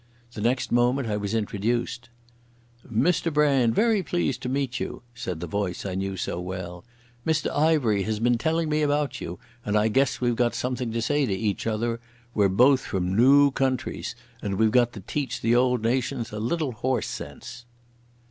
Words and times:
The 0.31 0.41
next 0.41 0.71
moment 0.71 1.07
I 1.07 1.15
was 1.15 1.33
being 1.33 1.43
introduced. 1.43 2.09
"Mr 2.91 3.31
Brand, 3.31 3.75
very 3.75 4.01
pleased 4.01 4.41
to 4.41 4.49
meet 4.49 4.79
you," 4.79 5.03
said 5.13 5.39
the 5.41 5.45
voice 5.45 5.85
I 5.85 5.93
knew 5.93 6.17
so 6.17 6.39
well. 6.41 6.83
"Mr 7.23 7.51
Ivery 7.55 8.01
has 8.01 8.19
been 8.19 8.39
telling 8.39 8.67
me 8.67 8.81
about 8.81 9.21
you, 9.21 9.37
and 9.63 9.77
I 9.77 9.89
guess 9.89 10.19
we've 10.19 10.35
got 10.35 10.55
something 10.55 10.91
to 10.93 11.03
say 11.03 11.27
to 11.27 11.33
each 11.35 11.67
other. 11.67 11.99
We're 12.33 12.49
both 12.49 12.79
from 12.81 13.15
noo 13.15 13.51
countries, 13.51 14.15
and 14.41 14.55
we've 14.55 14.71
got 14.71 14.91
to 14.93 15.01
teach 15.01 15.39
the 15.41 15.55
old 15.55 15.83
nations 15.83 16.31
a 16.31 16.39
little 16.39 16.71
horse 16.71 17.07
sense." 17.07 17.65